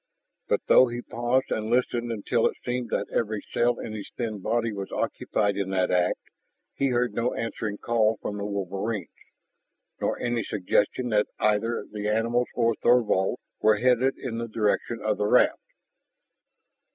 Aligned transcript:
But, 0.47 0.61
though 0.65 0.87
he 0.87 1.03
paused 1.03 1.51
and 1.51 1.67
listened 1.69 2.11
until 2.11 2.47
it 2.47 2.57
seemed 2.65 2.89
that 2.89 3.05
every 3.13 3.43
cell 3.53 3.77
in 3.77 3.93
his 3.93 4.09
thin 4.17 4.39
body 4.39 4.73
was 4.73 4.91
occupied 4.91 5.57
in 5.57 5.69
that 5.69 5.91
act, 5.91 6.19
he 6.73 6.87
heard 6.87 7.13
no 7.13 7.35
answering 7.35 7.77
call 7.77 8.17
from 8.19 8.37
the 8.37 8.45
wolverines, 8.47 9.11
nor 9.99 10.19
any 10.19 10.43
suggestion 10.43 11.09
that 11.09 11.27
either 11.37 11.85
the 11.87 12.07
animals 12.07 12.47
or 12.55 12.73
Thorvald 12.81 13.37
were 13.61 13.77
headed 13.77 14.17
in 14.17 14.39
the 14.39 14.47
direction 14.47 15.01
of 15.03 15.19
the 15.19 15.27
raft. 15.27 15.61